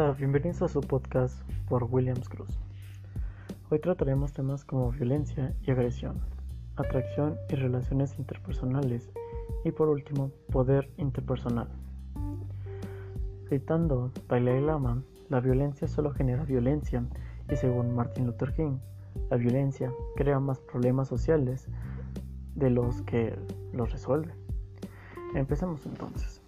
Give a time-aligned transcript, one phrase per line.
[0.00, 2.58] Hola, bienvenidos a su podcast por Williams Cruz.
[3.68, 6.22] Hoy trataremos temas como violencia y agresión,
[6.76, 9.10] atracción y relaciones interpersonales
[9.62, 11.68] y por último, poder interpersonal.
[13.50, 17.04] Citando Dalai Lama, la violencia solo genera violencia
[17.50, 18.78] y según Martin Luther King,
[19.28, 21.68] la violencia crea más problemas sociales
[22.54, 23.38] de los que
[23.74, 24.32] los resuelve.
[25.34, 26.39] Empecemos entonces.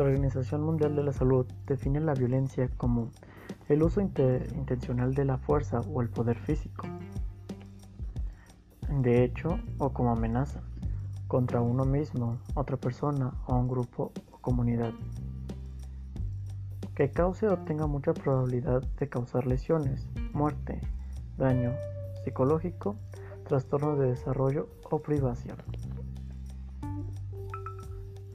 [0.00, 3.10] La Organización Mundial de la Salud define la violencia como
[3.68, 6.86] el uso intencional de la fuerza o el poder físico,
[8.88, 10.62] de hecho o como amenaza,
[11.28, 14.94] contra uno mismo, otra persona o un grupo o comunidad,
[16.94, 20.80] que cause o tenga mucha probabilidad de causar lesiones, muerte,
[21.36, 21.74] daño
[22.24, 22.96] psicológico,
[23.46, 25.58] trastorno de desarrollo o privación.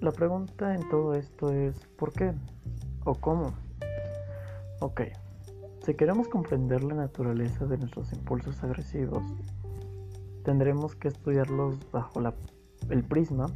[0.01, 2.33] La pregunta en todo esto es ¿por qué?
[3.05, 3.53] ¿O cómo?
[4.81, 5.02] Ok,
[5.85, 9.23] si queremos comprender la naturaleza de nuestros impulsos agresivos,
[10.43, 12.21] tendremos que estudiarlos bajo
[12.89, 13.47] el prisma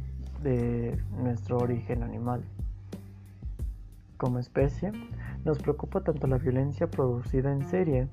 [0.42, 2.42] de nuestro origen animal.
[4.16, 4.92] Como especie,
[5.44, 8.08] nos preocupa tanto la violencia producida en serie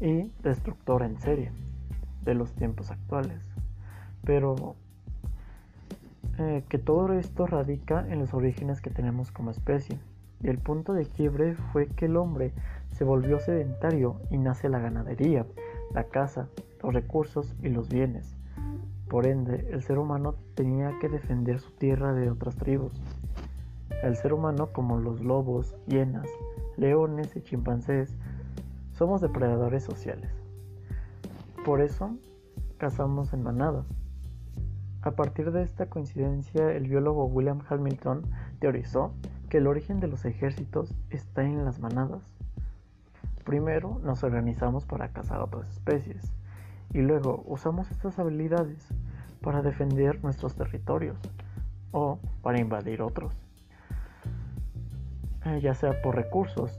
[0.00, 1.52] y destructora en serie
[2.24, 3.40] de los tiempos actuales.
[4.24, 4.74] Pero
[6.38, 9.98] eh, que todo esto radica en los orígenes que tenemos como especie.
[10.42, 12.52] Y el punto de quiebre fue que el hombre
[12.92, 15.46] se volvió sedentario y nace la ganadería,
[15.92, 16.48] la caza,
[16.82, 18.36] los recursos y los bienes.
[19.08, 22.92] Por ende, el ser humano tenía que defender su tierra de otras tribus.
[24.02, 26.28] El ser humano, como los lobos, hienas,
[26.76, 28.14] leones y chimpancés,
[28.92, 30.30] somos depredadores sociales.
[31.64, 32.16] Por eso,
[32.76, 33.84] cazamos en manada,
[35.02, 38.22] a partir de esta coincidencia, el biólogo William Hamilton
[38.58, 39.12] teorizó
[39.48, 42.22] que el origen de los ejércitos está en las manadas.
[43.44, 46.32] Primero nos organizamos para cazar otras especies
[46.92, 48.88] y luego usamos estas habilidades
[49.40, 51.16] para defender nuestros territorios
[51.92, 53.34] o para invadir otros,
[55.44, 56.78] eh, ya sea por recursos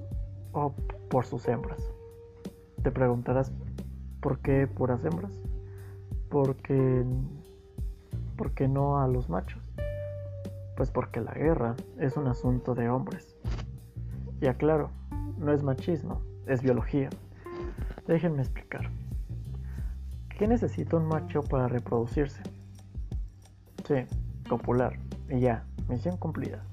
[0.51, 0.73] o
[1.09, 1.81] por sus hembras.
[2.83, 3.51] Te preguntarás,
[4.19, 5.33] ¿por qué puras hembras?
[6.29, 7.05] Porque
[8.39, 9.61] ¿por qué no a los machos?
[10.77, 13.35] Pues porque la guerra es un asunto de hombres.
[14.39, 14.91] Y aclaro,
[15.37, 17.09] no es machismo, es biología.
[18.07, 18.89] Déjenme explicar.
[20.29, 22.41] ¿Qué necesita un macho para reproducirse?
[23.85, 24.05] Sí,
[24.47, 24.97] copular.
[25.29, 26.63] Y ya, misión cumplida.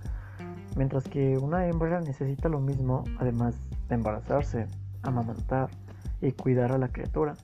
[0.76, 3.56] Mientras que una hembra necesita lo mismo, además
[3.88, 4.68] de embarazarse,
[5.02, 5.68] amamantar
[6.20, 7.34] y cuidar a la criatura.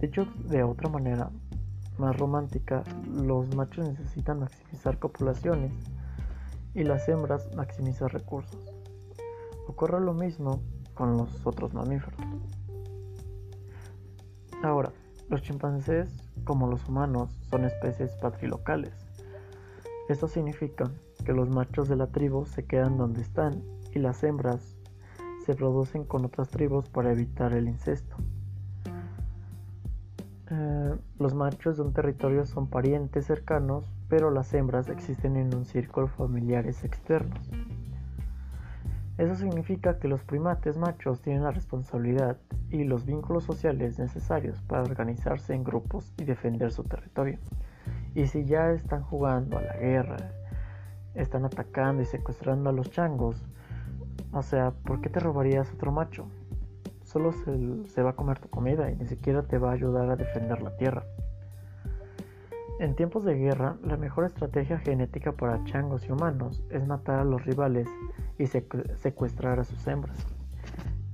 [0.00, 1.30] Dicho de otra manera,
[1.98, 5.72] más romántica, los machos necesitan maximizar copulaciones
[6.74, 8.60] y las hembras maximizar recursos.
[9.66, 10.60] Ocurre lo mismo
[10.94, 12.20] con los otros mamíferos.
[14.62, 14.92] Ahora,
[15.28, 16.08] los chimpancés,
[16.44, 18.94] como los humanos, son especies patrilocales.
[20.08, 20.90] Esto significa
[21.24, 23.62] que los machos de la tribu se quedan donde están
[23.92, 24.76] y las hembras
[25.44, 28.16] se producen con otras tribus para evitar el incesto.
[30.50, 30.85] Eh,
[31.18, 36.08] los machos de un territorio son parientes cercanos, pero las hembras existen en un círculo
[36.08, 37.50] familiares externos.
[39.18, 42.36] Eso significa que los primates machos tienen la responsabilidad
[42.70, 47.38] y los vínculos sociales necesarios para organizarse en grupos y defender su territorio.
[48.14, 50.16] Y si ya están jugando a la guerra,
[51.14, 53.46] están atacando y secuestrando a los changos,
[54.32, 56.26] o sea, ¿por qué te robarías otro macho?
[57.06, 60.16] Solo se, va a comer tu comida y ni siquiera te va a ayudar a
[60.16, 61.04] defender la tierra.
[62.80, 67.24] En tiempos de guerra, la mejor estrategia genética para changos y humanos es matar a
[67.24, 67.88] los rivales
[68.38, 70.26] y secuestrar a sus hembras.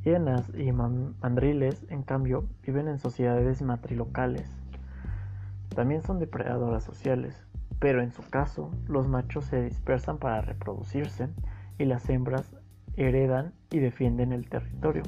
[0.02, 4.50] Hienas y mandriles, en cambio, viven en sociedades matrilocales.
[5.76, 7.40] También son depredadoras sociales,
[7.78, 11.28] pero en su caso, los machos se dispersan para reproducirse
[11.78, 12.56] y las hembras
[12.96, 15.02] heredan y defienden el territorio.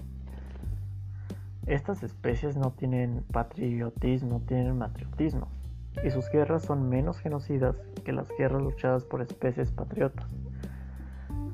[1.66, 5.48] Estas especies no tienen patriotismo, tienen matriotismo,
[6.04, 10.26] y sus guerras son menos genocidas que las guerras luchadas por especies patriotas.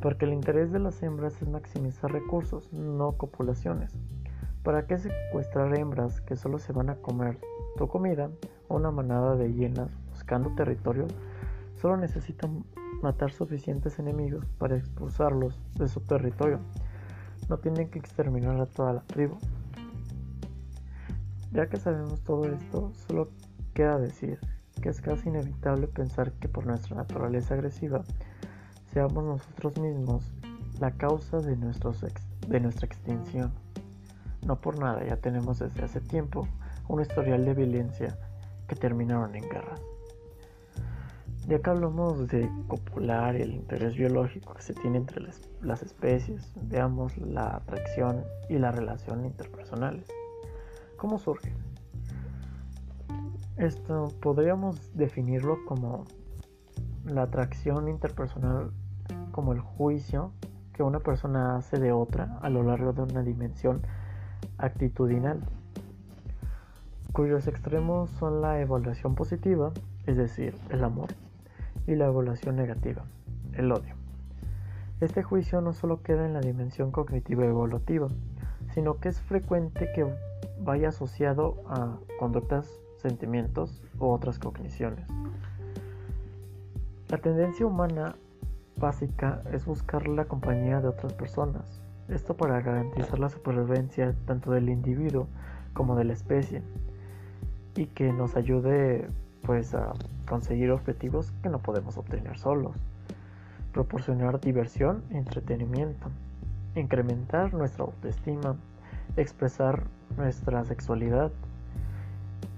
[0.02, 3.96] Porque el interés de las hembras es maximizar recursos, no copulaciones.
[4.64, 7.38] ¿Para qué secuestrar hembras que solo se van a comer
[7.76, 8.30] tu comida
[8.66, 11.06] o una manada de hienas buscando territorio?
[11.76, 12.64] Solo necesitan
[13.00, 16.58] matar suficientes enemigos para expulsarlos de su territorio.
[17.48, 19.38] No tienen que exterminar a toda la tribu.
[21.52, 23.30] Ya que sabemos todo esto, solo
[23.74, 24.38] queda decir
[24.80, 28.02] que es casi inevitable pensar que por nuestra naturaleza agresiva
[28.92, 30.32] seamos nosotros mismos
[30.78, 33.52] la causa de, nuestra extinción.
[34.46, 36.48] No por nada ya tenemos desde hace tiempo
[36.88, 38.16] un historial de violencia
[38.66, 39.80] que terminaron en guerras.
[41.46, 45.20] Ya que hablamos de copular el interés biológico que se tiene entre
[45.62, 50.06] las especies, veamos la atracción y la relación interpersonales.
[51.00, 51.50] ¿Cómo surge?
[53.56, 56.04] Esto podríamos definirlo como
[57.06, 58.70] la atracción interpersonal
[59.32, 60.32] como el juicio
[60.74, 63.80] que una persona hace de otra a lo largo de una dimensión
[64.58, 65.40] actitudinal,
[67.14, 69.72] cuyos extremos son la evaluación positiva,
[70.04, 71.08] es decir, el amor,
[71.86, 73.04] y la evaluación negativa,
[73.54, 73.94] el odio.
[75.00, 78.08] Este juicio no solo queda en la dimensión cognitiva evolutiva,
[78.74, 80.04] sino que es frecuente que
[80.60, 85.06] vaya asociado a conductas, sentimientos u otras cogniciones.
[87.08, 88.14] La tendencia humana
[88.76, 94.68] básica es buscar la compañía de otras personas, esto para garantizar la supervivencia tanto del
[94.68, 95.26] individuo
[95.72, 96.62] como de la especie
[97.76, 99.08] y que nos ayude
[99.42, 99.92] pues a
[100.28, 102.76] conseguir objetivos que no podemos obtener solos,
[103.72, 106.08] proporcionar diversión y entretenimiento,
[106.74, 108.56] incrementar nuestra autoestima,
[109.16, 109.84] expresar
[110.16, 111.30] nuestra sexualidad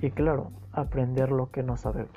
[0.01, 2.11] y claro, aprender lo que no sabemos.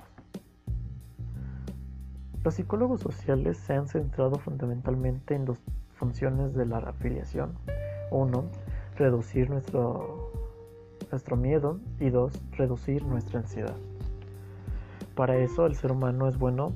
[2.44, 5.60] Los psicólogos sociales se han centrado fundamentalmente en dos
[5.96, 7.54] funciones de la afiliación.
[8.12, 8.46] Uno,
[8.98, 10.32] reducir nuestro,
[11.12, 13.76] nuestro miedo y dos, reducir nuestra ansiedad.
[15.16, 16.74] Para eso el ser humano es bueno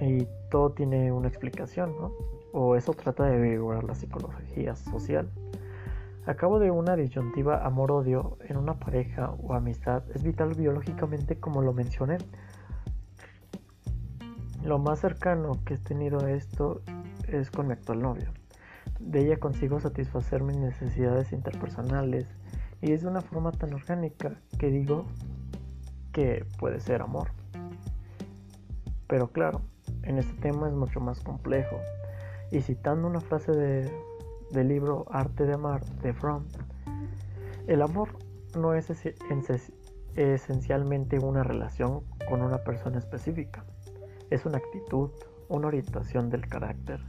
[0.00, 2.12] y todo tiene una explicación, ¿no?
[2.52, 5.28] O eso trata de vigorar la psicología social.
[6.26, 11.60] A cabo de una disyuntiva amor-odio en una pareja o amistad es vital biológicamente como
[11.62, 12.18] lo mencioné
[14.64, 16.80] lo más cercano que he tenido a esto
[17.28, 18.32] es con mi actual novio.
[18.98, 22.26] De ella consigo satisfacer mis necesidades interpersonales
[22.80, 25.04] y es de una forma tan orgánica que digo
[26.12, 27.28] que puede ser amor.
[29.06, 29.60] Pero claro,
[30.02, 31.76] en este tema es mucho más complejo.
[32.50, 33.92] Y citando una frase de,
[34.50, 36.44] del libro Arte de Amar de Fromm,
[37.66, 38.10] el amor
[38.56, 38.90] no es
[40.16, 43.64] esencialmente una relación con una persona específica
[44.30, 45.10] es una actitud,
[45.48, 47.00] una orientación del carácter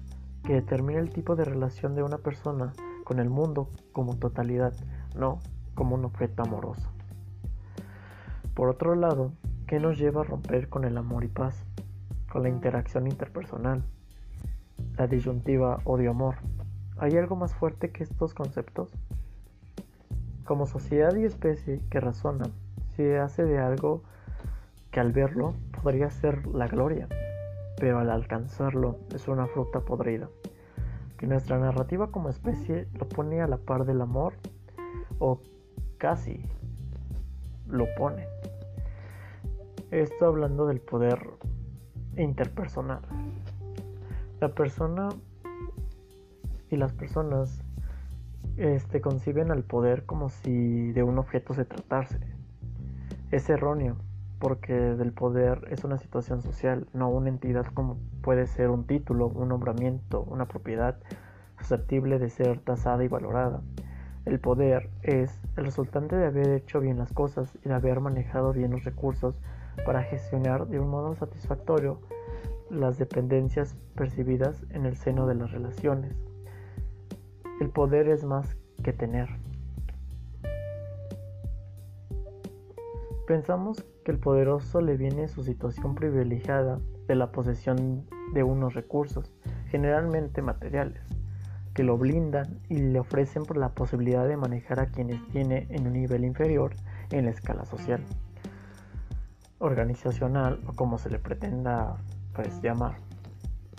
[0.43, 2.73] que determina el tipo de relación de una persona
[3.03, 4.73] con el mundo como totalidad,
[5.15, 5.39] no
[5.73, 6.89] como un objeto amoroso.
[8.53, 9.31] Por otro lado,
[9.67, 11.65] ¿qué nos lleva a romper con el amor y paz?
[12.31, 13.83] Con la interacción interpersonal,
[14.97, 16.35] la disyuntiva odio-amor.
[16.97, 18.89] ¿Hay algo más fuerte que estos conceptos?
[20.45, 22.53] Como sociedad y especie que razonan,
[22.95, 24.01] se hace de algo
[24.92, 27.09] que al verlo podría ser la gloria,
[27.77, 30.30] pero al alcanzarlo es una fruta podrida.
[31.18, 34.36] Que nuestra narrativa como especie lo pone a la par del amor
[35.19, 35.42] o
[35.97, 36.45] casi
[37.68, 38.25] lo pone.
[39.92, 41.19] Esto hablando del poder
[42.15, 43.01] interpersonal.
[44.39, 45.09] La persona
[46.69, 47.63] y las personas
[48.57, 52.19] este, conciben al poder como si de un objeto se tratase.
[53.31, 53.97] Es erróneo
[54.40, 59.28] porque del poder es una situación social, no una entidad como puede ser un título,
[59.28, 60.99] un nombramiento, una propiedad
[61.57, 63.61] susceptible de ser tasada y valorada.
[64.25, 68.54] El poder es el resultante de haber hecho bien las cosas y de haber manejado
[68.54, 69.40] bien los recursos
[69.85, 71.99] para gestionar de un modo satisfactorio
[72.69, 76.16] las dependencias percibidas en el seno de las relaciones.
[77.62, 79.30] El poder es más que tener.
[83.28, 89.33] Pensamos que el poderoso le viene su situación privilegiada de la posesión de unos recursos,
[89.69, 91.02] generalmente materiales,
[91.74, 95.88] que lo blindan y le ofrecen por la posibilidad de manejar a quienes tiene en
[95.88, 96.76] un nivel inferior
[97.12, 98.04] en la escala social,
[99.59, 101.95] organizacional o como se le pretenda
[102.33, 102.97] pues, llamar.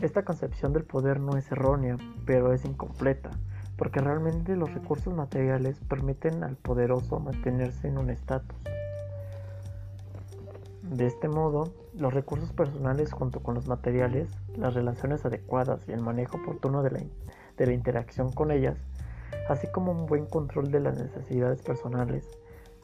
[0.00, 3.30] Esta concepción del poder no es errónea, pero es incompleta,
[3.76, 8.56] porque realmente los recursos materiales permiten al poderoso mantenerse en un estatus
[10.90, 16.00] de este modo, los recursos personales junto con los materiales, las relaciones adecuadas y el
[16.00, 17.08] manejo oportuno de
[17.58, 18.78] la, interacción con ellas,
[19.48, 22.28] así como un buen control de las necesidades personales,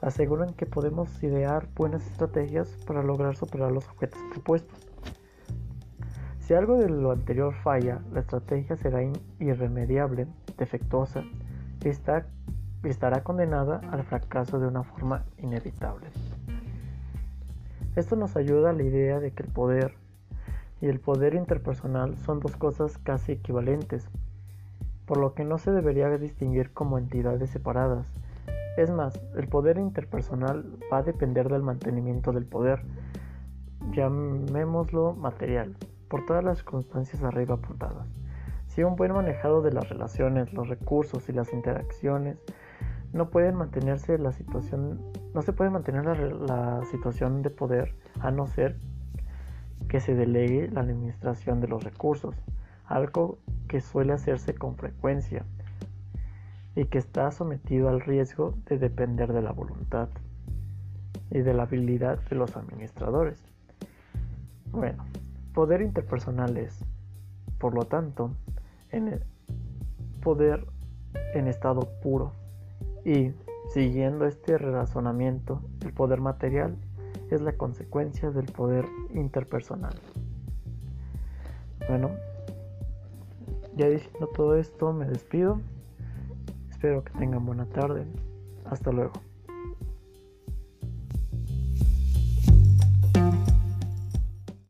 [0.00, 4.91] aseguran que podemos idear buenas estrategias para lograr superar los objetos propuestos.
[6.42, 9.00] Si algo de lo anterior falla, la estrategia será
[9.38, 10.26] irremediable,
[10.58, 11.22] defectuosa
[11.84, 16.08] y estará condenada al fracaso de una forma inevitable.
[17.94, 19.94] Esto nos ayuda a la idea de que el poder
[20.80, 24.08] y el poder interpersonal son dos cosas casi equivalentes,
[25.06, 28.12] por lo que no se debería distinguir como entidades separadas.
[28.76, 32.82] Es más, el poder interpersonal va a depender del mantenimiento del poder,
[33.92, 35.76] llamémoslo material,
[36.12, 38.06] por todas las circunstancias arriba apuntadas.
[38.66, 42.36] Si un buen manejado de las relaciones, los recursos y las interacciones
[43.14, 45.00] no pueden mantenerse la situación,
[45.32, 48.76] no se puede mantener la, la situación de poder a no ser
[49.88, 52.34] que se delegue la administración de los recursos,
[52.84, 55.46] algo que suele hacerse con frecuencia
[56.76, 60.10] y que está sometido al riesgo de depender de la voluntad
[61.30, 63.42] y de la habilidad de los administradores.
[64.72, 65.04] Bueno,
[65.52, 66.84] poder interpersonal es,
[67.58, 68.30] por lo tanto,
[68.90, 69.22] en el
[70.22, 70.66] poder
[71.34, 72.32] en estado puro
[73.04, 73.32] y,
[73.72, 76.76] siguiendo este razonamiento, el poder material
[77.30, 79.94] es la consecuencia del poder interpersonal.
[81.88, 82.10] Bueno,
[83.76, 85.60] ya diciendo todo esto, me despido.
[86.70, 88.06] Espero que tengan buena tarde.
[88.64, 89.12] Hasta luego.